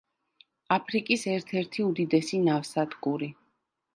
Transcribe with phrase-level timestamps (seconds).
[0.77, 3.29] აფრიკის ერთ-ერთი უდიდესი ნავსადგური.